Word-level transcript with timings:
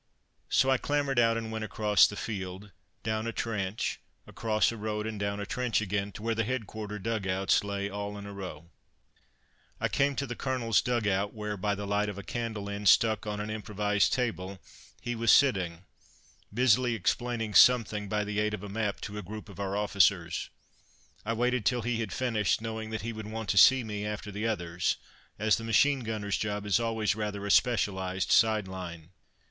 So 0.49 0.71
I 0.71 0.79
clambered 0.79 1.19
out 1.19 1.37
and 1.37 1.51
went 1.51 1.63
across 1.63 2.07
the 2.07 2.15
field, 2.15 2.71
down 3.03 3.27
a 3.27 3.31
trench, 3.31 3.99
across 4.25 4.71
a 4.71 4.75
road 4.75 5.05
and 5.05 5.19
down 5.19 5.39
a 5.39 5.45
trench 5.45 5.79
again 5.79 6.11
to 6.13 6.23
where 6.23 6.33
the 6.33 6.43
headquarter 6.43 6.97
dug 6.97 7.27
outs 7.27 7.63
lay 7.63 7.87
all 7.87 8.17
in 8.17 8.25
a 8.25 8.33
row. 8.33 8.71
I 9.79 9.89
came 9.89 10.15
to 10.15 10.25
the 10.25 10.35
Colonel's 10.35 10.81
dug 10.81 11.05
out, 11.07 11.35
where, 11.35 11.55
by 11.55 11.75
the 11.75 11.85
light 11.85 12.09
of 12.09 12.17
a 12.17 12.23
candle 12.23 12.67
end 12.67 12.89
stuck 12.89 13.27
on 13.27 13.39
an 13.39 13.51
improvised 13.51 14.11
table, 14.11 14.59
he 14.99 15.13
was 15.13 15.31
sitting, 15.31 15.83
busily 16.51 16.95
explaining 16.95 17.53
something 17.53 18.09
by 18.09 18.23
the 18.23 18.39
aid 18.39 18.55
of 18.55 18.63
a 18.63 18.69
map 18.69 19.01
to 19.01 19.19
a 19.19 19.21
group 19.21 19.49
of 19.49 19.59
our 19.59 19.77
officers. 19.77 20.49
I 21.27 21.33
waited 21.33 21.63
till 21.63 21.83
he 21.83 21.99
had 21.99 22.11
finished, 22.11 22.59
knowing 22.59 22.89
that 22.89 23.03
he 23.03 23.13
would 23.13 23.27
want 23.27 23.49
to 23.49 23.57
see 23.59 23.83
me 23.83 24.03
after 24.03 24.31
the 24.31 24.47
others, 24.47 24.97
as 25.37 25.57
the 25.57 25.63
machine 25.63 25.99
gunner's 25.99 26.37
job 26.39 26.65
is 26.65 26.79
always 26.79 27.13
rather 27.15 27.45
a 27.45 27.51
specialized 27.51 28.31
side 28.31 28.67
line. 28.67 29.11